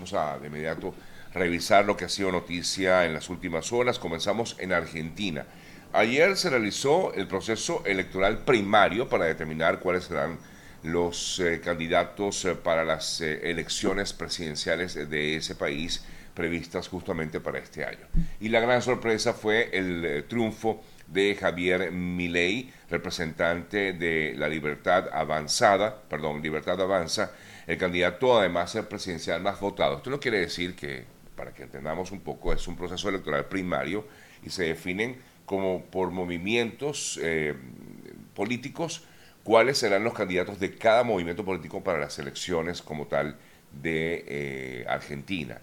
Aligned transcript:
vamos 0.00 0.14
a 0.14 0.38
de 0.38 0.46
inmediato 0.46 0.94
revisar 1.34 1.84
lo 1.84 1.94
que 1.94 2.06
ha 2.06 2.08
sido 2.08 2.32
noticia 2.32 3.04
en 3.04 3.12
las 3.12 3.28
últimas 3.28 3.70
horas. 3.70 3.98
Comenzamos 3.98 4.56
en 4.58 4.72
Argentina. 4.72 5.44
Ayer 5.92 6.38
se 6.38 6.48
realizó 6.48 7.12
el 7.12 7.26
proceso 7.26 7.82
electoral 7.84 8.38
primario 8.38 9.10
para 9.10 9.26
determinar 9.26 9.78
cuáles 9.78 10.04
serán 10.04 10.38
los 10.84 11.38
eh, 11.40 11.60
candidatos 11.62 12.46
eh, 12.46 12.54
para 12.54 12.82
las 12.82 13.20
eh, 13.20 13.50
elecciones 13.50 14.14
presidenciales 14.14 14.94
de 14.94 15.36
ese 15.36 15.54
país 15.54 16.02
previstas 16.32 16.88
justamente 16.88 17.38
para 17.38 17.58
este 17.58 17.84
año. 17.84 18.06
Y 18.40 18.48
la 18.48 18.60
gran 18.60 18.80
sorpresa 18.80 19.34
fue 19.34 19.68
el 19.70 20.24
triunfo 20.28 20.82
de 21.08 21.36
Javier 21.38 21.92
Milei, 21.92 22.72
representante 22.88 23.92
de 23.92 24.32
la 24.34 24.48
Libertad 24.48 25.10
Avanzada, 25.12 25.94
perdón, 26.08 26.40
Libertad 26.40 26.80
Avanza, 26.80 27.32
el 27.66 27.78
candidato 27.78 28.38
además 28.38 28.76
presidencial 28.88 29.40
más 29.40 29.60
votado. 29.60 29.96
Esto 29.96 30.10
no 30.10 30.20
quiere 30.20 30.40
decir 30.40 30.74
que, 30.74 31.04
para 31.36 31.52
que 31.52 31.64
entendamos 31.64 32.10
un 32.10 32.20
poco, 32.20 32.52
es 32.52 32.66
un 32.68 32.76
proceso 32.76 33.08
electoral 33.08 33.46
primario 33.46 34.06
y 34.42 34.50
se 34.50 34.64
definen 34.64 35.16
como 35.46 35.84
por 35.84 36.10
movimientos 36.10 37.18
eh, 37.22 37.54
políticos 38.34 39.04
cuáles 39.42 39.78
serán 39.78 40.04
los 40.04 40.14
candidatos 40.14 40.60
de 40.60 40.76
cada 40.76 41.02
movimiento 41.02 41.44
político 41.44 41.82
para 41.82 41.98
las 41.98 42.18
elecciones 42.18 42.82
como 42.82 43.06
tal 43.06 43.36
de 43.72 44.24
eh, 44.28 44.84
Argentina. 44.88 45.60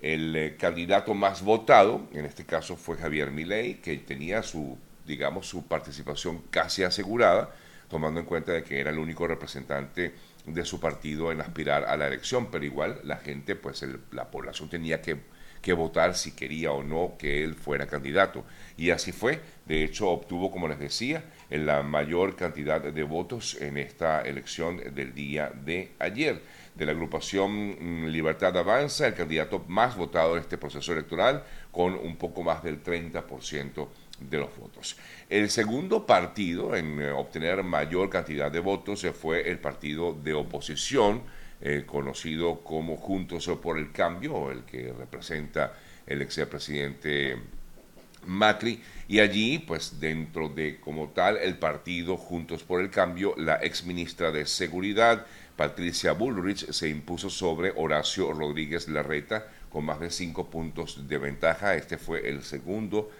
El 0.00 0.34
eh, 0.36 0.56
candidato 0.56 1.14
más 1.14 1.42
votado, 1.42 2.08
en 2.12 2.24
este 2.24 2.44
caso 2.44 2.76
fue 2.76 2.96
Javier 2.96 3.30
Milei, 3.30 3.74
que 3.74 3.96
tenía 3.98 4.42
su 4.42 4.78
digamos, 5.08 5.48
su 5.48 5.66
participación 5.66 6.42
casi 6.50 6.84
asegurada, 6.84 7.50
tomando 7.88 8.20
en 8.20 8.26
cuenta 8.26 8.52
de 8.52 8.62
que 8.62 8.78
era 8.78 8.90
el 8.90 8.98
único 8.98 9.26
representante 9.26 10.14
de 10.54 10.64
su 10.64 10.80
partido 10.80 11.32
en 11.32 11.40
aspirar 11.40 11.84
a 11.84 11.96
la 11.96 12.06
elección, 12.06 12.50
pero 12.50 12.64
igual 12.64 13.00
la 13.04 13.16
gente, 13.16 13.56
pues 13.56 13.84
la 14.12 14.30
población 14.30 14.68
tenía 14.68 15.00
que, 15.02 15.18
que, 15.62 15.72
votar 15.72 16.14
si 16.14 16.32
quería 16.32 16.72
o 16.72 16.82
no 16.82 17.16
que 17.18 17.44
él 17.44 17.54
fuera 17.54 17.86
candidato. 17.86 18.44
Y 18.76 18.90
así 18.90 19.12
fue, 19.12 19.40
de 19.66 19.84
hecho 19.84 20.08
obtuvo, 20.08 20.50
como 20.50 20.68
les 20.68 20.78
decía, 20.78 21.24
la 21.50 21.82
mayor 21.82 22.36
cantidad 22.36 22.80
de 22.80 23.02
votos 23.02 23.56
en 23.60 23.78
esta 23.78 24.22
elección 24.22 24.94
del 24.94 25.14
día 25.14 25.50
de 25.64 25.92
ayer. 25.98 26.42
De 26.74 26.86
la 26.86 26.92
agrupación 26.92 28.04
mm, 28.04 28.06
Libertad 28.06 28.56
Avanza, 28.56 29.08
el 29.08 29.14
candidato 29.14 29.64
más 29.66 29.96
votado 29.96 30.36
en 30.36 30.42
este 30.42 30.58
proceso 30.58 30.92
electoral, 30.92 31.42
con 31.72 31.94
un 31.94 32.16
poco 32.16 32.42
más 32.42 32.62
del 32.62 32.82
30% 32.82 33.88
de 34.20 34.38
los 34.38 34.56
votos. 34.56 34.96
El 35.28 35.50
segundo 35.50 36.06
partido 36.06 36.74
en 36.74 37.00
eh, 37.00 37.10
obtener 37.10 37.62
mayor 37.62 38.10
cantidad 38.10 38.50
de 38.50 38.60
votos 38.60 39.06
fue 39.20 39.48
el 39.48 39.58
partido 39.58 40.12
de 40.12 40.34
oposición, 40.34 41.22
eh, 41.60 41.84
conocido 41.86 42.60
como 42.62 42.96
Juntos 42.96 43.50
por 43.62 43.78
el 43.78 43.92
Cambio, 43.92 44.50
el 44.50 44.64
que 44.64 44.92
representa 44.92 45.74
el 46.06 46.22
expresidente 46.22 47.36
Macri, 48.26 48.82
y 49.06 49.20
allí, 49.20 49.58
pues 49.58 50.00
dentro 50.00 50.48
de 50.48 50.78
como 50.80 51.08
tal 51.10 51.36
el 51.36 51.58
partido 51.58 52.16
Juntos 52.16 52.62
por 52.62 52.80
el 52.80 52.90
Cambio, 52.90 53.34
la 53.36 53.58
ex 53.62 53.84
ministra 53.84 54.30
de 54.30 54.46
Seguridad, 54.46 55.26
Patricia 55.56 56.12
Bullrich, 56.12 56.70
se 56.70 56.88
impuso 56.88 57.30
sobre 57.30 57.72
Horacio 57.74 58.32
Rodríguez 58.32 58.88
Larreta 58.88 59.48
con 59.70 59.84
más 59.84 60.00
de 60.00 60.10
cinco 60.10 60.48
puntos 60.50 61.08
de 61.08 61.18
ventaja. 61.18 61.74
Este 61.74 61.98
fue 61.98 62.28
el 62.28 62.42
segundo 62.42 63.10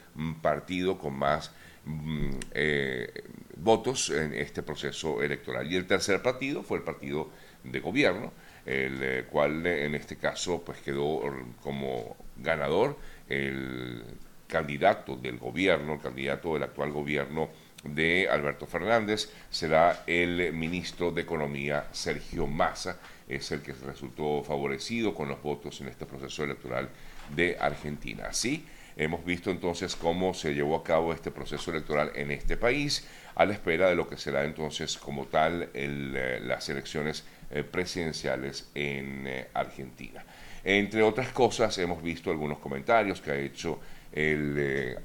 partido 0.42 0.98
con 0.98 1.14
más 1.14 1.52
mm, 1.84 2.30
eh, 2.52 3.24
votos 3.56 4.10
en 4.10 4.34
este 4.34 4.62
proceso 4.62 5.22
electoral. 5.22 5.70
Y 5.70 5.76
el 5.76 5.86
tercer 5.86 6.22
partido 6.22 6.62
fue 6.62 6.78
el 6.78 6.84
partido 6.84 7.30
de 7.64 7.80
gobierno, 7.80 8.32
el 8.64 8.98
eh, 9.02 9.24
cual 9.30 9.66
en 9.66 9.94
este 9.94 10.16
caso 10.16 10.62
pues 10.64 10.78
quedó 10.80 11.22
como 11.62 12.16
ganador 12.36 12.96
el 13.28 14.04
candidato 14.46 15.16
del 15.16 15.38
gobierno, 15.38 15.94
el 15.94 16.00
candidato 16.00 16.54
del 16.54 16.62
actual 16.64 16.92
gobierno 16.92 17.50
de 17.84 18.28
Alberto 18.30 18.66
Fernández, 18.66 19.30
será 19.50 20.02
el 20.06 20.52
ministro 20.52 21.10
de 21.10 21.22
Economía 21.22 21.86
Sergio 21.92 22.46
Massa, 22.46 22.98
es 23.28 23.50
el 23.52 23.62
que 23.62 23.72
resultó 23.72 24.42
favorecido 24.42 25.14
con 25.14 25.28
los 25.28 25.42
votos 25.42 25.80
en 25.80 25.88
este 25.88 26.06
proceso 26.06 26.44
electoral 26.44 26.88
de 27.34 27.56
Argentina. 27.60 28.26
Así, 28.28 28.66
Hemos 28.98 29.24
visto 29.24 29.52
entonces 29.52 29.94
cómo 29.94 30.34
se 30.34 30.54
llevó 30.54 30.74
a 30.74 30.82
cabo 30.82 31.12
este 31.12 31.30
proceso 31.30 31.70
electoral 31.70 32.10
en 32.16 32.32
este 32.32 32.56
país, 32.56 33.06
a 33.36 33.46
la 33.46 33.52
espera 33.52 33.88
de 33.88 33.94
lo 33.94 34.08
que 34.08 34.16
será 34.16 34.44
entonces 34.44 34.98
como 34.98 35.26
tal 35.26 35.70
eh, 35.72 36.40
las 36.42 36.68
elecciones 36.68 37.24
eh, 37.52 37.62
presidenciales 37.62 38.68
en 38.74 39.24
eh, 39.28 39.46
Argentina. 39.54 40.24
Entre 40.64 41.00
otras 41.04 41.28
cosas, 41.28 41.78
hemos 41.78 42.02
visto 42.02 42.32
algunos 42.32 42.58
comentarios 42.58 43.20
que 43.20 43.30
ha 43.30 43.36
hecho 43.36 43.78
el, 44.10 44.96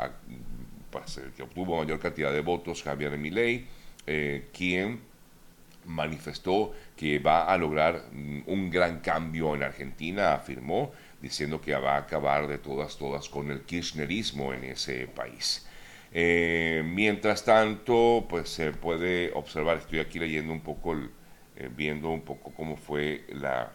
el 1.18 1.32
que 1.32 1.44
obtuvo 1.44 1.78
mayor 1.78 2.00
cantidad 2.00 2.32
de 2.32 2.42
votos, 2.42 2.84
Javier 2.84 3.18
Milei, 3.18 3.66
quien 4.52 5.02
manifestó 5.86 6.74
que 6.96 7.20
va 7.20 7.46
a 7.46 7.58
lograr 7.58 8.06
mm, 8.12 8.44
un 8.48 8.70
gran 8.70 9.00
cambio 9.00 9.56
en 9.56 9.64
Argentina, 9.64 10.34
afirmó 10.34 10.92
diciendo 11.22 11.62
que 11.62 11.74
va 11.74 11.96
a 11.96 12.00
acabar 12.00 12.48
de 12.48 12.58
todas, 12.58 12.98
todas 12.98 13.30
con 13.30 13.50
el 13.50 13.62
kirchnerismo 13.62 14.54
en 14.54 14.66
ese 14.66 15.08
país. 15.08 15.66
Eh, 16.12 16.84
mientras 16.86 17.44
tanto, 17.46 18.26
pues 18.30 18.50
se 18.50 18.72
puede 18.72 19.32
observar, 19.34 19.78
estoy 19.78 20.00
aquí 20.00 20.20
leyendo 20.20 20.54
un 20.54 20.62
poco, 20.62 20.96
eh, 21.56 21.70
viendo 21.76 22.10
un 22.10 22.22
poco 22.22 22.52
cómo 22.54 22.76
fue 22.76 23.24
la, 23.30 23.72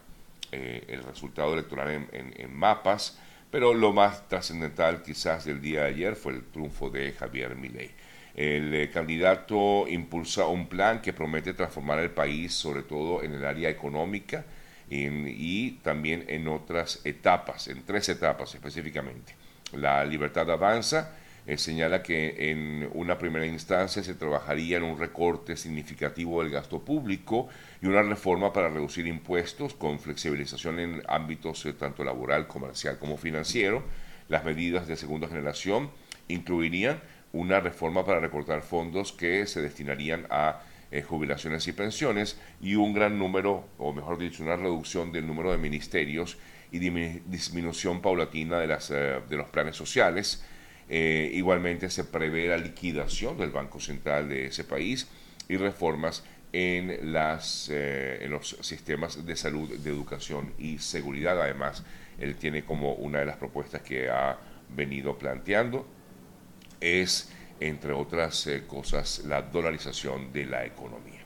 eh, 0.52 0.84
el 0.88 1.02
resultado 1.02 1.54
electoral 1.54 2.06
en, 2.12 2.54
mapas, 2.54 3.18
pero 3.50 3.74
lo 3.74 3.92
más 3.92 4.28
trascendental 4.28 5.02
quizás 5.02 5.44
del 5.44 5.60
día 5.60 5.82
de 5.82 5.88
ayer 5.88 6.16
fue 6.16 6.32
el 6.32 6.44
triunfo 6.44 6.90
de 6.90 7.12
Javier 7.12 7.56
Milei. 7.56 7.90
El 8.34 8.90
candidato 8.90 9.88
impulsa 9.88 10.46
un 10.46 10.68
plan 10.68 11.02
que 11.02 11.12
promete 11.12 11.54
transformar 11.54 11.98
el 11.98 12.10
país, 12.10 12.54
sobre 12.54 12.82
todo 12.82 13.22
en 13.22 13.32
el 13.32 13.44
área 13.44 13.68
económica, 13.68 14.44
y 14.90 15.72
también 15.82 16.24
en 16.28 16.48
otras 16.48 17.00
etapas, 17.04 17.68
en 17.68 17.82
tres 17.84 18.08
etapas 18.08 18.54
específicamente. 18.54 19.34
La 19.72 20.04
libertad 20.04 20.50
avanza, 20.50 21.14
eh, 21.48 21.56
señala 21.56 22.02
que 22.02 22.50
en 22.50 22.90
una 22.92 23.16
primera 23.16 23.46
instancia 23.46 24.02
se 24.02 24.12
trabajaría 24.12 24.76
en 24.76 24.82
un 24.82 24.98
recorte 24.98 25.56
significativo 25.56 26.42
del 26.42 26.52
gasto 26.52 26.84
público 26.84 27.48
y 27.80 27.86
una 27.86 28.02
reforma 28.02 28.52
para 28.52 28.68
reducir 28.68 29.06
impuestos 29.06 29.72
con 29.72 29.98
flexibilización 29.98 30.78
en 30.78 31.02
ámbitos 31.08 31.64
eh, 31.64 31.72
tanto 31.72 32.04
laboral, 32.04 32.46
comercial 32.48 32.98
como 32.98 33.16
financiero. 33.16 33.82
Las 34.28 34.44
medidas 34.44 34.86
de 34.86 34.96
segunda 34.96 35.26
generación 35.26 35.90
incluirían 36.28 37.00
una 37.32 37.60
reforma 37.60 38.04
para 38.04 38.20
recortar 38.20 38.60
fondos 38.60 39.12
que 39.12 39.46
se 39.46 39.62
destinarían 39.62 40.26
a 40.28 40.60
eh, 40.90 41.00
jubilaciones 41.00 41.66
y 41.66 41.72
pensiones 41.72 42.38
y 42.60 42.74
un 42.74 42.92
gran 42.92 43.18
número, 43.18 43.66
o 43.78 43.94
mejor 43.94 44.18
dicho, 44.18 44.42
una 44.42 44.56
reducción 44.56 45.12
del 45.12 45.26
número 45.26 45.50
de 45.50 45.56
ministerios 45.56 46.36
y 46.70 46.78
disminución 46.78 48.02
paulatina 48.02 48.58
de, 48.58 48.66
las, 48.66 48.90
de 48.90 49.36
los 49.36 49.48
planes 49.48 49.76
sociales. 49.76 50.44
Eh, 50.88 51.30
igualmente 51.34 51.90
se 51.90 52.04
prevé 52.04 52.48
la 52.48 52.56
liquidación 52.56 53.36
del 53.36 53.50
Banco 53.50 53.80
Central 53.80 54.28
de 54.28 54.46
ese 54.46 54.64
país 54.64 55.08
y 55.48 55.56
reformas 55.56 56.24
en, 56.52 57.12
las, 57.12 57.68
en 57.70 58.30
los 58.30 58.56
sistemas 58.62 59.26
de 59.26 59.36
salud, 59.36 59.70
de 59.70 59.90
educación 59.90 60.54
y 60.58 60.78
seguridad. 60.78 61.40
Además, 61.40 61.84
él 62.18 62.36
tiene 62.36 62.64
como 62.64 62.94
una 62.94 63.20
de 63.20 63.26
las 63.26 63.36
propuestas 63.36 63.82
que 63.82 64.08
ha 64.08 64.38
venido 64.70 65.18
planteando 65.18 65.86
es 66.80 67.30
entre 67.60 67.92
otras 67.92 68.46
eh, 68.46 68.64
cosas, 68.66 69.22
la 69.26 69.42
dolarización 69.42 70.32
de 70.32 70.46
la 70.46 70.64
economía. 70.64 71.20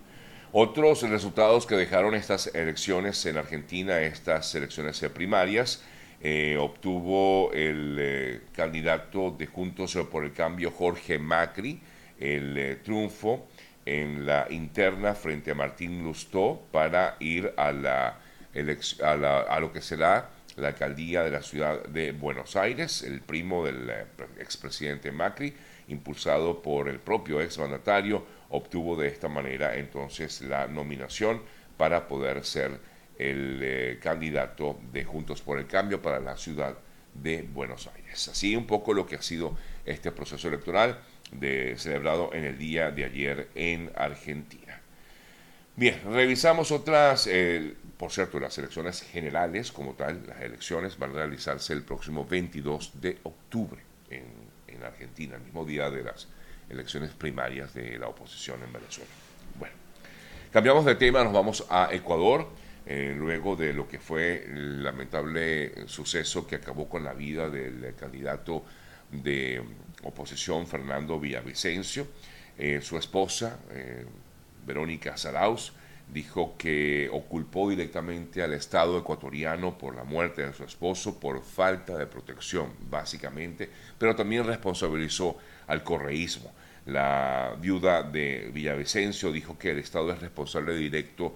Otros 0.53 1.03
resultados 1.03 1.67
que 1.67 1.77
dejaron 1.77 2.15
estas 2.15 2.55
elecciones 2.55 3.25
en 3.27 3.37
Argentina, 3.39 4.01
estas 4.01 4.55
elecciones 4.55 5.01
primarias, 5.15 5.83
eh, 6.25 6.57
obtuvo 6.57 7.53
el 7.53 7.97
eh, 7.99 8.41
candidato 8.53 9.33
de 9.33 9.47
Juntos 9.47 9.99
por 10.11 10.25
el 10.25 10.33
Cambio, 10.33 10.71
Jorge 10.71 11.19
Macri, 11.19 11.81
el 12.21 12.81
triunfo 12.85 13.49
en 13.85 14.25
la 14.25 14.47
interna 14.51 15.15
frente 15.15 15.51
a 15.51 15.55
Martín 15.57 16.05
Lustó 16.05 16.63
para 16.71 17.17
ir 17.19 17.53
a, 17.57 17.73
la, 17.73 18.21
a, 19.03 19.41
a 19.41 19.61
lo 19.61 19.73
que 19.73 19.83
será 19.83 20.31
la 20.57 20.69
alcaldía 20.69 21.23
de 21.25 21.31
la 21.31 21.43
ciudad 21.43 21.83
de 21.87 22.13
Buenos 22.13 22.55
Aires, 22.55 23.03
el 23.03 23.21
primo 23.21 23.65
del 23.65 23.91
expresidente 24.39 25.11
Macri, 25.11 25.53
impulsado 25.89 26.63
por 26.63 26.89
el 26.89 27.01
propio 27.01 27.41
ex 27.41 27.59
mandatario, 27.59 28.25
obtuvo 28.51 28.97
de 28.97 29.09
esta 29.09 29.29
manera 29.29 29.77
entonces 29.77 30.43
la 30.43 30.67
nominación 30.69 31.43
para 31.77 32.07
poder 32.07 32.45
ser 32.45 32.79
el 33.31 33.61
eh, 33.63 33.99
candidato 34.01 34.79
de 34.93 35.05
Juntos 35.05 35.43
por 35.43 35.59
el 35.59 35.67
Cambio 35.67 36.01
para 36.01 36.21
la 36.21 36.37
ciudad 36.37 36.77
de 37.15 37.43
Buenos 37.43 37.89
Aires. 37.95 38.29
Así 38.29 38.57
un 38.57 38.67
poco 38.67 38.95
lo 38.95 39.07
que 39.07 39.17
ha 39.17 39.23
sido 39.23 39.57
este 39.85 40.13
proceso 40.13 40.49
electoral 40.49 40.99
celebrado 41.77 42.31
en 42.35 42.45
el 42.45 42.59
día 42.59 42.91
de 42.91 43.05
ayer 43.05 43.49
en 43.55 43.91
Argentina. 43.97 44.81
Bien, 45.75 45.99
revisamos 46.05 46.71
otras, 46.71 47.27
eh, 47.27 47.75
por 47.97 48.13
cierto, 48.13 48.39
las 48.39 48.59
elecciones 48.59 49.01
generales 49.03 49.73
como 49.73 49.95
tal, 49.95 50.27
las 50.27 50.43
elecciones 50.43 50.99
van 50.99 51.11
a 51.11 51.15
realizarse 51.15 51.73
el 51.73 51.83
próximo 51.83 52.27
22 52.27 53.01
de 53.01 53.19
octubre 53.23 53.81
en, 54.11 54.25
en 54.69 54.83
Argentina, 54.83 55.37
el 55.37 55.43
mismo 55.43 55.65
día 55.65 55.91
de 55.91 56.03
las 56.03 56.29
elecciones 56.69 57.11
primarias 57.13 57.73
de 57.73 57.99
la 57.99 58.09
oposición 58.09 58.63
en 58.63 58.73
Venezuela. 58.73 59.11
Bueno, 59.59 59.75
cambiamos 60.53 60.85
de 60.85 60.95
tema, 60.95 61.25
nos 61.25 61.33
vamos 61.33 61.65
a 61.71 61.89
Ecuador, 61.93 62.49
eh, 62.87 63.15
luego 63.17 63.57
de 63.57 63.73
lo 63.73 63.89
que 63.89 63.99
fue 63.99 64.45
el 64.45 64.83
lamentable 64.83 65.87
suceso 65.87 66.47
que 66.47 66.57
acabó 66.57 66.89
con 66.89 67.05
la 67.05 67.13
vida 67.13 67.49
del 67.49 67.95
candidato 67.95 68.65
de 69.11 69.63
oposición, 70.03 70.67
Fernando 70.67 71.21
Villavicencio. 71.21 72.07
Eh, 72.59 72.81
su 72.83 72.97
esposa, 72.97 73.59
eh, 73.71 74.05
Verónica 74.67 75.17
Saraus, 75.17 75.73
dijo 76.13 76.57
que 76.59 77.09
oculpó 77.13 77.71
directamente 77.71 78.43
al 78.43 78.53
Estado 78.53 78.99
ecuatoriano 78.99 79.79
por 79.79 79.95
la 79.95 80.05
muerte 80.05 80.47
de 80.47 80.53
su 80.53 80.65
esposo 80.65 81.19
por 81.19 81.43
falta 81.43 81.97
de 81.97 82.07
protección, 82.07 82.75
básicamente, 82.91 83.71
pero 83.99 84.15
también 84.15 84.45
responsabilizó 84.45 85.39
al 85.67 85.83
correísmo. 85.83 86.53
La 86.85 87.57
viuda 87.61 88.03
de 88.03 88.51
Villavicencio 88.53 89.31
dijo 89.31 89.57
que 89.57 89.71
el 89.71 89.79
Estado 89.79 90.13
es 90.13 90.21
responsable 90.21 90.75
directo 90.75 91.35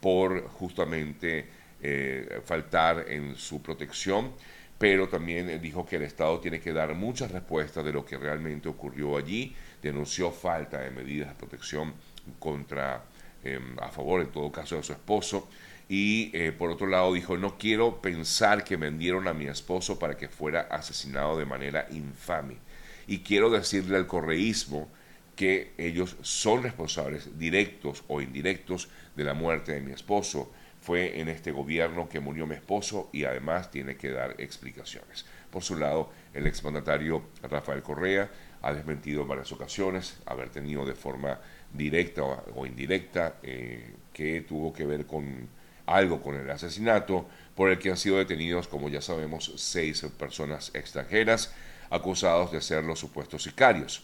por 0.00 0.48
justamente 0.48 1.46
eh, 1.82 2.40
faltar 2.44 3.06
en 3.08 3.36
su 3.36 3.62
protección, 3.62 4.32
pero 4.78 5.08
también 5.08 5.60
dijo 5.60 5.84
que 5.86 5.96
el 5.96 6.02
Estado 6.02 6.38
tiene 6.40 6.60
que 6.60 6.72
dar 6.72 6.94
muchas 6.94 7.30
respuestas 7.30 7.84
de 7.84 7.92
lo 7.92 8.04
que 8.04 8.16
realmente 8.16 8.68
ocurrió 8.68 9.16
allí. 9.16 9.54
Denunció 9.82 10.30
falta 10.30 10.80
de 10.80 10.90
medidas 10.90 11.28
de 11.28 11.34
protección 11.34 11.94
contra, 12.38 13.04
em, 13.42 13.76
a 13.80 13.88
favor 13.88 14.20
en 14.20 14.28
todo 14.28 14.50
caso 14.52 14.76
de 14.76 14.82
su 14.82 14.92
esposo. 14.92 15.48
Y 15.88 16.30
eh, 16.34 16.52
por 16.52 16.70
otro 16.70 16.86
lado 16.86 17.12
dijo, 17.12 17.36
no 17.36 17.56
quiero 17.58 18.00
pensar 18.00 18.62
que 18.62 18.76
vendieron 18.76 19.26
a 19.26 19.34
mi 19.34 19.46
esposo 19.46 19.98
para 19.98 20.16
que 20.16 20.28
fuera 20.28 20.62
asesinado 20.70 21.38
de 21.38 21.46
manera 21.46 21.86
infame 21.90 22.56
y 23.08 23.20
quiero 23.20 23.50
decirle 23.50 23.96
al 23.96 24.06
correísmo 24.06 24.88
que 25.38 25.70
ellos 25.78 26.16
son 26.22 26.64
responsables 26.64 27.38
directos 27.38 28.02
o 28.08 28.20
indirectos 28.20 28.88
de 29.14 29.22
la 29.22 29.34
muerte 29.34 29.70
de 29.70 29.80
mi 29.80 29.92
esposo. 29.92 30.50
Fue 30.80 31.20
en 31.20 31.28
este 31.28 31.52
gobierno 31.52 32.08
que 32.08 32.18
murió 32.18 32.44
mi 32.44 32.56
esposo 32.56 33.08
y 33.12 33.22
además 33.22 33.70
tiene 33.70 33.96
que 33.96 34.10
dar 34.10 34.34
explicaciones. 34.38 35.24
Por 35.52 35.62
su 35.62 35.76
lado, 35.76 36.10
el 36.34 36.48
exmandatario 36.48 37.22
Rafael 37.48 37.84
Correa 37.84 38.28
ha 38.62 38.72
desmentido 38.72 39.22
en 39.22 39.28
varias 39.28 39.52
ocasiones 39.52 40.18
haber 40.26 40.50
tenido 40.50 40.84
de 40.84 40.96
forma 40.96 41.38
directa 41.72 42.24
o 42.24 42.66
indirecta 42.66 43.36
eh, 43.44 43.94
que 44.12 44.40
tuvo 44.40 44.72
que 44.72 44.86
ver 44.86 45.06
con 45.06 45.48
algo 45.86 46.20
con 46.20 46.34
el 46.34 46.50
asesinato 46.50 47.26
por 47.54 47.70
el 47.70 47.78
que 47.78 47.90
han 47.90 47.96
sido 47.96 48.18
detenidos, 48.18 48.66
como 48.66 48.88
ya 48.88 49.00
sabemos, 49.00 49.52
seis 49.54 50.04
personas 50.18 50.72
extranjeras 50.74 51.54
acusados 51.90 52.50
de 52.50 52.60
ser 52.60 52.82
los 52.82 52.98
supuestos 52.98 53.44
sicarios. 53.44 54.02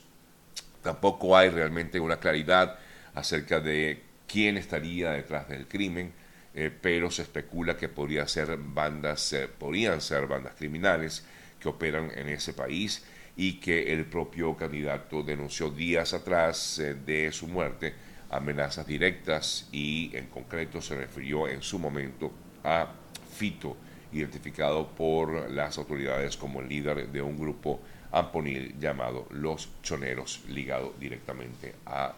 Tampoco 0.85 1.35
hay 1.35 1.49
realmente 1.49 1.99
una 1.99 2.19
claridad 2.19 2.79
acerca 3.15 3.59
de 3.59 4.03
quién 4.29 4.59
estaría 4.59 5.13
detrás 5.13 5.49
del 5.49 5.67
crimen, 5.67 6.13
eh, 6.55 6.71
pero 6.79 7.11
se 7.11 7.23
especula 7.23 7.77
que 7.77 7.89
podría 7.89 8.29
ser 8.29 8.57
bandas, 8.59 9.33
eh, 9.33 9.49
podrían 9.49 10.03
ser 10.03 10.27
bandas 10.27 10.55
criminales 10.57 11.25
que 11.59 11.71
operan 11.71 12.13
en 12.15 12.29
ese 12.29 12.53
país 12.53 13.03
y 13.35 13.55
que 13.61 13.95
el 13.95 14.05
propio 14.05 14.55
candidato 14.57 15.23
denunció 15.23 15.71
días 15.71 16.13
atrás 16.13 16.79
eh, 16.79 16.95
de 16.95 17.33
su 17.33 17.49
muerte 17.49 17.95
amenazas 18.31 18.87
directas 18.87 19.69
y 19.73 20.11
en 20.15 20.27
concreto 20.27 20.83
se 20.83 20.97
refirió 20.97 21.49
en 21.49 21.63
su 21.63 21.79
momento 21.79 22.31
a 22.63 22.93
Fito 23.37 23.77
identificado 24.13 24.87
por 24.89 25.51
las 25.51 25.79
autoridades 25.79 26.37
como 26.37 26.61
el 26.61 26.69
líder 26.69 27.09
de 27.09 27.23
un 27.23 27.39
grupo 27.39 27.81
amponil 28.15 28.79
llamado 28.79 29.27
Los 29.31 29.69
Choneros, 29.83 30.45
ligado 30.49 30.95
directamente 31.01 31.75
al 31.85 32.15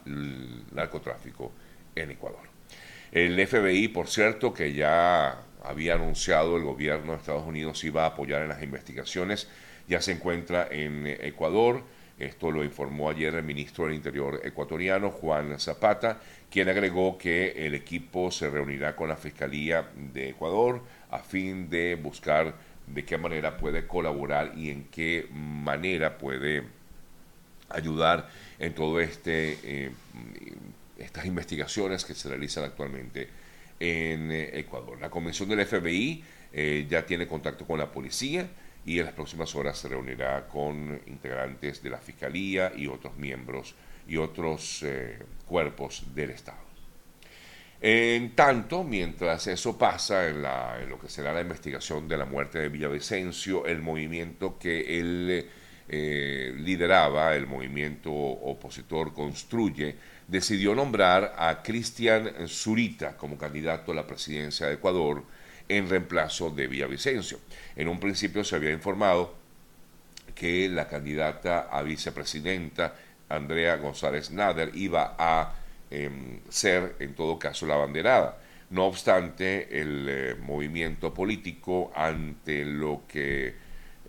narcotráfico 0.72 1.52
en 1.94 2.10
Ecuador. 2.10 2.42
El 3.10 3.44
FBI, 3.46 3.88
por 3.88 4.08
cierto, 4.08 4.52
que 4.52 4.74
ya 4.74 5.38
había 5.64 5.94
anunciado 5.94 6.56
el 6.56 6.64
gobierno 6.64 7.12
de 7.12 7.18
Estados 7.18 7.46
Unidos 7.46 7.82
iba 7.84 8.04
a 8.04 8.08
apoyar 8.08 8.42
en 8.42 8.48
las 8.48 8.62
investigaciones, 8.62 9.48
ya 9.88 10.02
se 10.02 10.12
encuentra 10.12 10.68
en 10.70 11.06
Ecuador. 11.06 11.82
Esto 12.18 12.50
lo 12.50 12.62
informó 12.62 13.10
ayer 13.10 13.34
el 13.34 13.42
ministro 13.42 13.86
del 13.86 13.94
Interior 13.94 14.40
ecuatoriano, 14.44 15.10
Juan 15.10 15.58
Zapata, 15.58 16.20
quien 16.50 16.68
agregó 16.68 17.16
que 17.16 17.66
el 17.66 17.74
equipo 17.74 18.30
se 18.30 18.50
reunirá 18.50 18.96
con 18.96 19.08
la 19.08 19.16
Fiscalía 19.16 19.88
de 19.94 20.30
Ecuador 20.30 20.82
a 21.10 21.18
fin 21.20 21.68
de 21.70 21.94
buscar 21.94 22.54
de 22.86 23.04
qué 23.04 23.18
manera 23.18 23.56
puede 23.56 23.86
colaborar 23.86 24.52
y 24.56 24.70
en 24.70 24.84
qué 24.84 25.28
manera 25.32 26.18
puede 26.18 26.64
ayudar 27.68 28.28
en 28.58 28.74
todo 28.74 29.00
este 29.00 29.58
eh, 29.62 29.90
estas 30.98 31.26
investigaciones 31.26 32.04
que 32.04 32.14
se 32.14 32.28
realizan 32.28 32.64
actualmente 32.64 33.28
en 33.80 34.30
eh, 34.30 34.58
Ecuador. 34.58 35.00
La 35.00 35.10
convención 35.10 35.48
del 35.48 35.66
FBI 35.66 36.24
eh, 36.52 36.86
ya 36.88 37.04
tiene 37.04 37.26
contacto 37.26 37.66
con 37.66 37.78
la 37.78 37.90
policía 37.90 38.48
y 38.86 38.98
en 38.98 39.04
las 39.04 39.14
próximas 39.14 39.54
horas 39.54 39.78
se 39.78 39.88
reunirá 39.88 40.46
con 40.46 41.00
integrantes 41.06 41.82
de 41.82 41.90
la 41.90 41.98
fiscalía 41.98 42.72
y 42.74 42.86
otros 42.86 43.16
miembros 43.16 43.74
y 44.08 44.16
otros 44.16 44.84
cuerpos 45.46 46.04
del 46.14 46.30
Estado. 46.30 46.65
En 47.80 48.34
tanto, 48.34 48.84
mientras 48.84 49.46
eso 49.48 49.76
pasa 49.76 50.28
en, 50.28 50.42
lo 50.88 50.98
que 50.98 51.08
será 51.08 51.32
la 51.32 51.42
investigación 51.42 52.08
de 52.08 52.16
la 52.16 52.24
muerte 52.24 52.58
de 52.58 52.68
Villavicencio, 52.68 53.66
el 53.66 53.82
movimiento 53.82 54.58
que 54.58 54.98
él 54.98 55.46
eh, 55.88 56.54
lideraba, 56.56 57.36
el 57.36 57.46
movimiento 57.46 58.12
opositor 58.12 59.12
Construye, 59.12 59.96
decidió 60.26 60.74
nombrar 60.74 61.34
a 61.38 61.62
Cristian 61.62 62.48
Zurita 62.48 63.16
como 63.16 63.36
candidato 63.36 63.92
a 63.92 63.94
la 63.94 64.06
presidencia 64.06 64.66
de 64.66 64.74
Ecuador 64.74 65.22
en 65.68 65.88
reemplazo 65.88 66.50
de 66.50 66.66
Villavicencio. 66.66 67.40
En 67.76 67.88
un 67.88 68.00
principio 68.00 68.42
se 68.42 68.56
había 68.56 68.72
informado 68.72 69.34
que 70.34 70.68
la 70.68 70.88
candidata 70.88 71.68
a 71.70 71.82
vicepresidenta, 71.82 72.94
Andrea 73.28 73.76
González 73.76 74.30
Nader, 74.30 74.70
iba 74.74 75.14
a 75.18 75.65
Em, 75.90 76.40
ser 76.48 76.96
en 76.98 77.14
todo 77.14 77.38
caso 77.38 77.64
la 77.66 77.76
banderada. 77.76 78.38
No 78.70 78.86
obstante, 78.86 79.80
el 79.80 80.06
eh, 80.08 80.34
movimiento 80.34 81.14
político 81.14 81.92
ante 81.94 82.64
lo 82.64 83.02
que 83.06 83.54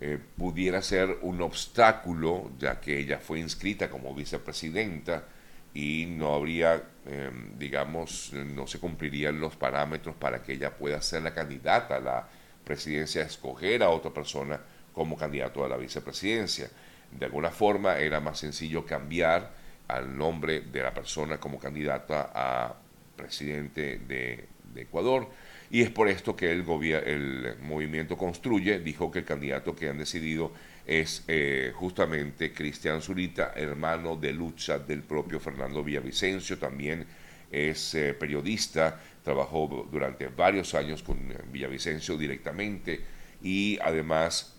eh, 0.00 0.18
pudiera 0.36 0.82
ser 0.82 1.18
un 1.22 1.40
obstáculo, 1.40 2.50
ya 2.58 2.80
que 2.80 2.98
ella 2.98 3.18
fue 3.18 3.38
inscrita 3.38 3.88
como 3.88 4.12
vicepresidenta 4.12 5.24
y 5.72 6.06
no 6.06 6.34
habría, 6.34 6.82
em, 7.06 7.56
digamos, 7.58 8.32
no 8.32 8.66
se 8.66 8.80
cumplirían 8.80 9.38
los 9.40 9.54
parámetros 9.54 10.16
para 10.16 10.42
que 10.42 10.54
ella 10.54 10.76
pueda 10.76 11.00
ser 11.00 11.22
la 11.22 11.34
candidata 11.34 11.96
a 11.96 12.00
la 12.00 12.28
presidencia, 12.64 13.22
escoger 13.22 13.84
a 13.84 13.90
otra 13.90 14.12
persona 14.12 14.60
como 14.92 15.16
candidato 15.16 15.64
a 15.64 15.68
la 15.68 15.76
vicepresidencia. 15.76 16.68
De 17.12 17.26
alguna 17.26 17.50
forma 17.50 17.98
era 17.98 18.20
más 18.20 18.38
sencillo 18.40 18.84
cambiar 18.84 19.67
al 19.88 20.16
nombre 20.16 20.60
de 20.60 20.82
la 20.82 20.92
persona 20.94 21.38
como 21.38 21.58
candidata 21.58 22.30
a 22.34 22.74
presidente 23.16 23.98
de, 23.98 24.46
Ecuador. 24.76 25.28
Y 25.70 25.82
es 25.82 25.90
por 25.90 26.08
esto 26.08 26.36
que 26.36 26.52
el, 26.52 26.60
el 26.60 27.56
movimiento 27.62 28.16
Construye 28.16 28.78
dijo 28.78 29.10
que 29.10 29.18
el 29.20 29.24
candidato 29.24 29.74
que 29.74 29.88
han 29.88 29.98
decidido 29.98 30.52
es 30.86 31.24
eh, 31.28 31.72
justamente 31.74 32.52
Cristian 32.52 33.02
Zurita, 33.02 33.52
hermano 33.56 34.16
de 34.16 34.32
lucha 34.32 34.78
del 34.78 35.02
propio 35.02 35.38
Fernando 35.40 35.84
Villavicencio, 35.84 36.58
también 36.58 37.06
es 37.50 37.94
eh, 37.94 38.14
periodista, 38.14 38.98
trabajó 39.22 39.88
durante 39.90 40.28
varios 40.28 40.74
años 40.74 41.02
con 41.02 41.18
Villavicencio 41.52 42.16
directamente 42.16 43.00
y 43.42 43.78
además 43.82 44.57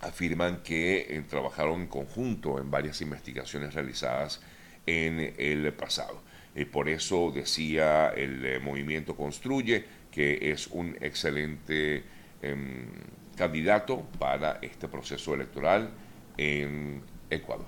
afirman 0.00 0.62
que 0.62 1.06
eh, 1.08 1.24
trabajaron 1.28 1.82
en 1.82 1.86
conjunto 1.86 2.58
en 2.58 2.70
varias 2.70 3.00
investigaciones 3.00 3.74
realizadas 3.74 4.40
en 4.86 5.34
el 5.38 5.72
pasado. 5.72 6.22
Y 6.54 6.66
por 6.66 6.88
eso 6.88 7.32
decía 7.34 8.10
el 8.10 8.44
eh, 8.44 8.58
movimiento 8.60 9.16
Construye 9.16 9.84
que 10.10 10.52
es 10.52 10.68
un 10.68 10.96
excelente 11.00 12.04
em, 12.40 12.86
candidato 13.36 14.02
para 14.18 14.60
este 14.62 14.86
proceso 14.86 15.34
electoral 15.34 15.90
en 16.36 17.02
Ecuador. 17.28 17.66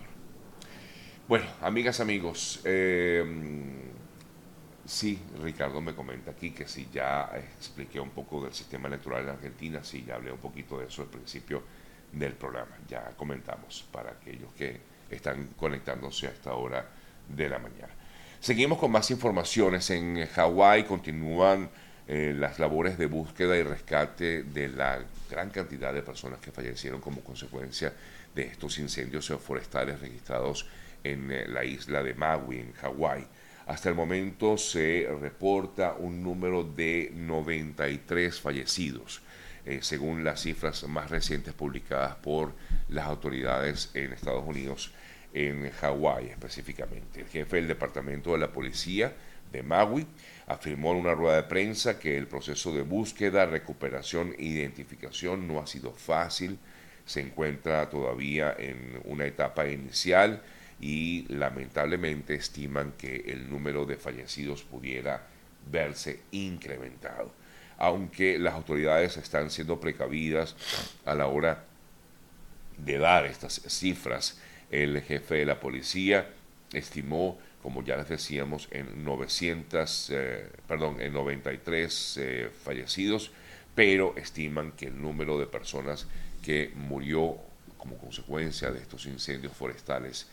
Bueno, 1.26 1.46
amigas, 1.60 1.98
amigos, 1.98 2.60
em, 2.62 3.90
sí, 4.84 5.18
Ricardo 5.42 5.80
me 5.80 5.92
comenta 5.92 6.30
aquí 6.30 6.52
que 6.52 6.68
si 6.68 6.88
ya 6.92 7.32
expliqué 7.58 7.98
un 7.98 8.10
poco 8.10 8.44
del 8.44 8.54
sistema 8.54 8.86
electoral 8.86 9.24
en 9.24 9.30
Argentina, 9.30 9.82
sí, 9.82 10.04
ya 10.06 10.14
hablé 10.14 10.30
un 10.30 10.38
poquito 10.38 10.78
de 10.78 10.86
eso 10.86 11.02
al 11.02 11.08
principio 11.08 11.64
del 12.12 12.32
programa. 12.32 12.76
Ya 12.88 13.12
comentamos 13.16 13.86
para 13.92 14.10
aquellos 14.12 14.52
que 14.54 14.80
están 15.10 15.48
conectándose 15.56 16.26
a 16.26 16.30
esta 16.30 16.54
hora 16.54 16.86
de 17.28 17.48
la 17.48 17.58
mañana. 17.58 17.92
Seguimos 18.40 18.78
con 18.78 18.90
más 18.92 19.10
informaciones. 19.10 19.90
En 19.90 20.26
Hawái 20.26 20.84
continúan 20.84 21.70
eh, 22.08 22.34
las 22.36 22.58
labores 22.58 22.98
de 22.98 23.06
búsqueda 23.06 23.56
y 23.56 23.62
rescate 23.62 24.44
de 24.44 24.68
la 24.68 25.00
gran 25.30 25.50
cantidad 25.50 25.92
de 25.92 26.02
personas 26.02 26.38
que 26.38 26.52
fallecieron 26.52 27.00
como 27.00 27.22
consecuencia 27.22 27.92
de 28.34 28.42
estos 28.42 28.78
incendios 28.78 29.26
forestales 29.40 30.00
registrados 30.00 30.66
en 31.02 31.30
eh, 31.32 31.46
la 31.48 31.64
isla 31.64 32.02
de 32.02 32.14
Maui, 32.14 32.60
en 32.60 32.72
Hawái. 32.74 33.26
Hasta 33.66 33.88
el 33.88 33.96
momento 33.96 34.56
se 34.56 35.08
reporta 35.20 35.94
un 35.98 36.22
número 36.22 36.62
de 36.62 37.10
93 37.12 38.40
fallecidos, 38.40 39.20
eh, 39.66 39.80
según 39.82 40.22
las 40.22 40.42
cifras 40.42 40.84
más 40.84 41.10
recientes 41.10 41.52
publicadas 41.52 42.14
por 42.16 42.52
las 42.88 43.06
autoridades 43.06 43.90
en 43.94 44.12
Estados 44.12 44.44
Unidos, 44.46 44.92
en 45.34 45.70
Hawái 45.70 46.28
específicamente. 46.28 47.20
El 47.20 47.26
jefe 47.26 47.56
del 47.56 47.68
Departamento 47.68 48.32
de 48.32 48.38
la 48.38 48.52
Policía 48.52 49.12
de 49.52 49.62
Maui 49.62 50.06
afirmó 50.46 50.92
en 50.92 50.98
una 50.98 51.14
rueda 51.14 51.36
de 51.36 51.42
prensa 51.42 51.98
que 51.98 52.16
el 52.16 52.28
proceso 52.28 52.72
de 52.72 52.82
búsqueda, 52.82 53.46
recuperación 53.46 54.34
e 54.38 54.44
identificación 54.44 55.46
no 55.48 55.60
ha 55.60 55.66
sido 55.66 55.92
fácil, 55.92 56.58
se 57.04 57.20
encuentra 57.20 57.90
todavía 57.90 58.54
en 58.58 59.00
una 59.04 59.26
etapa 59.26 59.68
inicial 59.68 60.42
y 60.80 61.26
lamentablemente 61.28 62.34
estiman 62.34 62.92
que 62.92 63.24
el 63.26 63.50
número 63.50 63.84
de 63.84 63.96
fallecidos 63.96 64.62
pudiera 64.62 65.26
verse 65.70 66.20
incrementado. 66.30 67.32
Aunque 67.78 68.38
las 68.38 68.54
autoridades 68.54 69.16
están 69.16 69.50
siendo 69.50 69.78
precavidas 69.80 70.56
a 71.04 71.14
la 71.14 71.26
hora 71.26 71.64
de 72.78 72.98
dar 72.98 73.26
estas 73.26 73.60
cifras, 73.66 74.40
el 74.70 75.00
jefe 75.02 75.36
de 75.36 75.46
la 75.46 75.60
policía 75.60 76.30
estimó, 76.72 77.38
como 77.62 77.82
ya 77.82 77.96
les 77.96 78.08
decíamos, 78.08 78.68
en 78.70 79.04
900, 79.04 80.10
eh, 80.10 80.48
perdón, 80.66 81.00
en 81.00 81.12
93 81.12 82.16
eh, 82.20 82.50
fallecidos, 82.64 83.30
pero 83.74 84.14
estiman 84.16 84.72
que 84.72 84.86
el 84.86 85.00
número 85.00 85.38
de 85.38 85.46
personas 85.46 86.06
que 86.42 86.72
murió 86.74 87.36
como 87.76 87.98
consecuencia 87.98 88.70
de 88.70 88.80
estos 88.80 89.06
incendios 89.06 89.52
forestales 89.52 90.28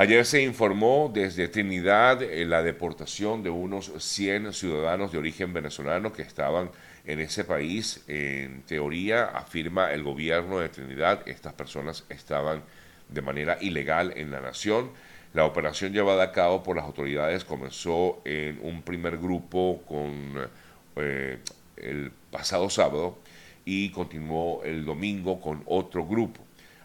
Ayer 0.00 0.24
se 0.24 0.40
informó 0.40 1.10
desde 1.12 1.46
Trinidad 1.48 2.22
eh, 2.22 2.46
la 2.46 2.62
deportación 2.62 3.42
de 3.42 3.50
unos 3.50 3.92
100 3.98 4.54
ciudadanos 4.54 5.12
de 5.12 5.18
origen 5.18 5.52
venezolano 5.52 6.10
que 6.10 6.22
estaban 6.22 6.70
en 7.04 7.20
ese 7.20 7.44
país. 7.44 8.02
En 8.08 8.62
teoría, 8.62 9.26
afirma 9.26 9.92
el 9.92 10.02
gobierno 10.02 10.58
de 10.58 10.70
Trinidad, 10.70 11.28
estas 11.28 11.52
personas 11.52 12.06
estaban 12.08 12.62
de 13.10 13.20
manera 13.20 13.58
ilegal 13.60 14.14
en 14.16 14.30
la 14.30 14.40
nación. 14.40 14.90
La 15.34 15.44
operación 15.44 15.92
llevada 15.92 16.22
a 16.22 16.32
cabo 16.32 16.62
por 16.62 16.76
las 16.76 16.86
autoridades 16.86 17.44
comenzó 17.44 18.22
en 18.24 18.58
un 18.62 18.80
primer 18.80 19.18
grupo 19.18 19.82
con 19.86 20.48
eh, 20.96 21.40
el 21.76 22.10
pasado 22.30 22.70
sábado 22.70 23.18
y 23.66 23.90
continuó 23.90 24.62
el 24.64 24.86
domingo 24.86 25.42
con 25.42 25.62
otro 25.66 26.06
grupo. 26.06 26.40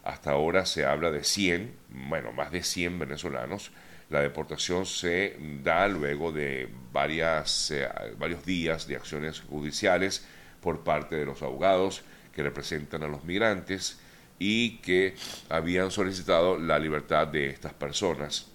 Hasta 0.05 0.31
ahora 0.31 0.65
se 0.65 0.85
habla 0.85 1.11
de 1.11 1.23
100, 1.23 1.75
bueno, 1.89 2.31
más 2.31 2.51
de 2.51 2.63
100 2.63 2.99
venezolanos. 2.99 3.71
La 4.09 4.21
deportación 4.21 4.85
se 4.85 5.35
da 5.63 5.87
luego 5.87 6.31
de 6.31 6.69
varias, 6.93 7.71
eh, 7.71 7.89
varios 8.17 8.45
días 8.45 8.87
de 8.87 8.95
acciones 8.95 9.41
judiciales 9.41 10.25
por 10.61 10.83
parte 10.83 11.15
de 11.15 11.25
los 11.25 11.41
abogados 11.41 12.03
que 12.33 12.43
representan 12.43 13.01
a 13.01 13.07
los 13.07 13.23
migrantes 13.23 13.99
y 14.37 14.77
que 14.77 15.15
habían 15.49 15.89
solicitado 15.89 16.59
la 16.59 16.77
libertad 16.77 17.27
de 17.27 17.49
estas 17.49 17.73
personas. 17.73 18.47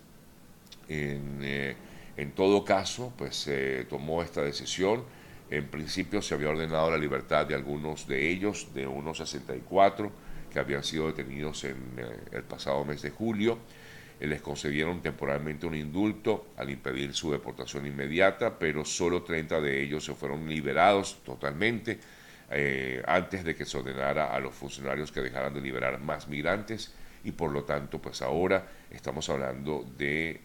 En, 0.89 1.41
eh, 1.43 1.77
en 2.17 2.31
todo 2.31 2.65
caso, 2.65 3.13
pues 3.19 3.35
se 3.35 3.85
tomó 3.87 4.23
esta 4.23 4.43
decisión 4.43 5.05
en 5.51 5.67
principio 5.67 6.23
se 6.23 6.35
había 6.35 6.51
ordenado 6.51 6.91
la 6.91 6.97
libertad 6.97 7.45
de 7.45 7.57
algunos 7.57 8.07
de 8.07 8.31
ellos, 8.31 8.69
de 8.73 8.87
unos 8.87 9.19
64 9.19 10.13
que 10.51 10.59
habían 10.59 10.85
sido 10.85 11.07
detenidos 11.07 11.65
en 11.65 11.77
eh, 11.97 12.05
el 12.33 12.43
pasado 12.43 12.85
mes 12.85 13.03
de 13.03 13.11
julio. 13.11 13.59
Eh, 14.19 14.27
les 14.27 14.43
concedieron 14.43 15.01
temporalmente 15.01 15.67
un 15.67 15.75
indulto 15.75 16.49
al 16.57 16.71
impedir 16.71 17.15
su 17.15 17.33
deportación 17.33 17.87
inmediata, 17.87 18.59
pero 18.59 18.85
solo 18.85 19.23
30 19.23 19.61
de 19.61 19.83
ellos 19.83 20.05
se 20.05 20.15
fueron 20.15 20.49
liberados 20.49 21.21
totalmente 21.25 21.99
eh, 22.51 23.03
antes 23.07 23.45
de 23.45 23.55
que 23.55 23.65
se 23.65 23.79
ordenara 23.79 24.35
a 24.35 24.41
los 24.41 24.55
funcionarios 24.55 25.13
que 25.13 25.21
dejaran 25.21 25.55
de 25.55 25.61
liberar 25.61 25.99
más 26.01 26.29
migrantes 26.29 26.93
y 27.23 27.33
por 27.33 27.53
lo 27.53 27.65
tanto 27.65 27.99
pues 28.01 28.23
ahora 28.23 28.67
estamos 28.91 29.29
hablando 29.29 29.87
de 29.97 30.41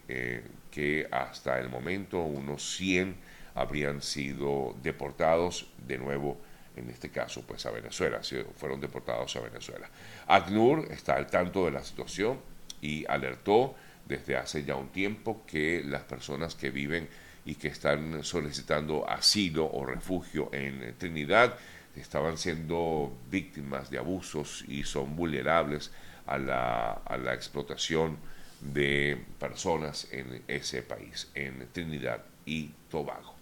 que 0.70 1.08
hasta 1.10 1.58
el 1.58 1.70
momento 1.70 2.20
unos 2.20 2.76
100 2.76 3.16
habrían 3.54 4.02
sido 4.02 4.76
deportados 4.82 5.72
de 5.86 5.96
nuevo, 5.96 6.38
en 6.76 6.90
este 6.90 7.10
caso, 7.10 7.42
pues 7.42 7.64
a 7.66 7.70
Venezuela, 7.70 8.20
fueron 8.54 8.80
deportados 8.80 9.34
a 9.36 9.40
Venezuela. 9.40 9.88
ACNUR 10.26 10.88
está 10.90 11.14
al 11.14 11.26
tanto 11.26 11.64
de 11.64 11.72
la 11.72 11.82
situación 11.82 12.38
y 12.80 13.04
alertó 13.06 13.74
desde 14.06 14.36
hace 14.36 14.64
ya 14.64 14.76
un 14.76 14.88
tiempo 14.88 15.42
que 15.46 15.82
las 15.84 16.02
personas 16.02 16.54
que 16.54 16.70
viven 16.70 17.08
y 17.44 17.54
que 17.54 17.68
están 17.68 18.22
solicitando 18.22 19.08
asilo 19.08 19.70
o 19.72 19.84
refugio 19.86 20.50
en 20.52 20.94
Trinidad 20.98 21.56
estaban 21.94 22.36
siendo 22.36 23.16
víctimas 23.30 23.90
de 23.90 23.98
abusos 23.98 24.64
y 24.68 24.84
son 24.84 25.16
vulnerables 25.16 25.90
a 26.26 26.38
la, 26.38 26.92
a 26.92 27.16
la 27.16 27.34
explotación 27.34 28.18
de 28.60 29.18
personas 29.38 30.08
en 30.10 30.42
ese 30.48 30.82
país, 30.82 31.30
en 31.34 31.68
Trinidad 31.72 32.22
y 32.44 32.70
Tobago. 32.90 33.35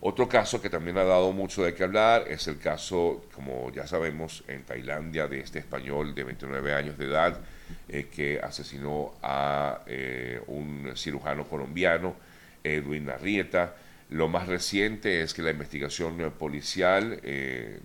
Otro 0.00 0.28
caso 0.28 0.62
que 0.62 0.70
también 0.70 0.96
ha 0.96 1.02
dado 1.02 1.32
mucho 1.32 1.64
de 1.64 1.74
qué 1.74 1.82
hablar 1.82 2.26
es 2.28 2.46
el 2.46 2.58
caso, 2.58 3.24
como 3.34 3.72
ya 3.72 3.84
sabemos, 3.84 4.44
en 4.46 4.62
Tailandia 4.62 5.26
de 5.26 5.40
este 5.40 5.58
español 5.58 6.14
de 6.14 6.22
29 6.22 6.72
años 6.72 6.96
de 6.96 7.06
edad 7.06 7.40
eh, 7.88 8.06
que 8.14 8.38
asesinó 8.40 9.14
a 9.22 9.80
eh, 9.86 10.40
un 10.46 10.92
cirujano 10.94 11.48
colombiano, 11.48 12.14
Edwin 12.62 13.10
Arrieta. 13.10 13.74
Lo 14.10 14.28
más 14.28 14.46
reciente 14.46 15.20
es 15.20 15.34
que 15.34 15.42
la 15.42 15.50
investigación 15.50 16.32
policial 16.38 17.18
eh, 17.24 17.80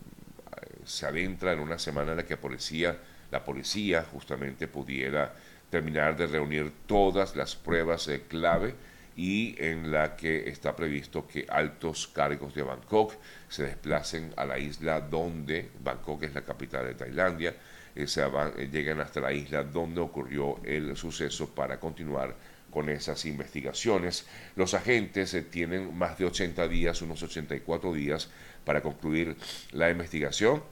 se 0.85 1.07
adentra 1.07 1.53
en 1.53 1.61
una 1.61 1.79
semana 1.79 2.11
en 2.11 2.17
la 2.17 2.25
que 2.27 2.37
policía, 2.37 2.95
la 3.31 3.43
policía 3.43 4.05
justamente 4.11 4.67
pudiera 4.67 5.33
terminar 5.71 6.15
de 6.15 6.27
reunir 6.27 6.71
todas 6.85 7.35
las 7.35 7.55
pruebas 7.55 8.07
clave 8.27 8.75
y 9.15 9.55
en 9.59 9.91
la 9.91 10.15
que 10.15 10.49
está 10.49 10.75
previsto 10.75 11.27
que 11.27 11.45
altos 11.47 12.07
cargos 12.07 12.53
de 12.55 12.63
Bangkok 12.63 13.13
se 13.47 13.63
desplacen 13.63 14.33
a 14.35 14.45
la 14.45 14.57
isla 14.57 15.01
donde, 15.01 15.69
Bangkok 15.83 16.23
es 16.23 16.33
la 16.33 16.41
capital 16.41 16.85
de 16.85 16.95
Tailandia, 16.95 17.55
eh, 17.95 18.07
se 18.07 18.25
van, 18.25 18.53
eh, 18.57 18.69
llegan 18.71 18.99
hasta 19.01 19.21
la 19.21 19.31
isla 19.31 19.63
donde 19.63 20.01
ocurrió 20.01 20.59
el 20.63 20.97
suceso 20.97 21.49
para 21.49 21.79
continuar 21.79 22.35
con 22.71 22.89
esas 22.89 23.23
investigaciones. 23.25 24.25
Los 24.55 24.73
agentes 24.73 25.33
eh, 25.35 25.43
tienen 25.43 25.95
más 25.95 26.17
de 26.17 26.25
80 26.25 26.67
días, 26.67 27.01
unos 27.03 27.21
84 27.21 27.93
días, 27.93 28.29
para 28.65 28.81
concluir 28.81 29.35
la 29.71 29.89
investigación 29.89 30.63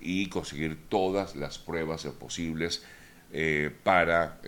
y 0.00 0.28
conseguir 0.28 0.88
todas 0.90 1.36
las 1.36 1.58
pruebas 1.58 2.04
posibles 2.04 2.84
para 3.82 4.38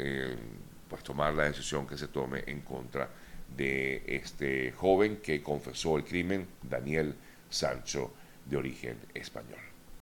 pues 0.94 1.02
tomar 1.02 1.34
la 1.34 1.42
decisión 1.42 1.88
que 1.88 1.98
se 1.98 2.06
tome 2.06 2.44
en 2.46 2.60
contra 2.60 3.08
de 3.56 4.04
este 4.06 4.70
joven 4.70 5.16
que 5.16 5.42
confesó 5.42 5.96
el 5.96 6.04
crimen, 6.04 6.46
Daniel 6.62 7.16
Sancho, 7.50 8.12
de 8.46 8.56
origen 8.56 8.96
español. 9.12 9.74